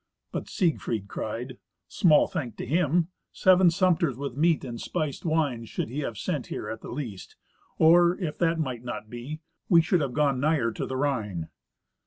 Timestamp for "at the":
6.71-6.89